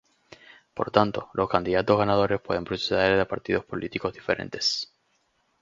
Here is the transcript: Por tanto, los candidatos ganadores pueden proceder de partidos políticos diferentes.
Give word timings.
Por 0.73 0.89
tanto, 0.89 1.29
los 1.33 1.47
candidatos 1.47 1.95
ganadores 1.99 2.41
pueden 2.41 2.63
proceder 2.63 3.19
de 3.19 3.25
partidos 3.27 3.65
políticos 3.65 4.11
diferentes. 4.15 4.91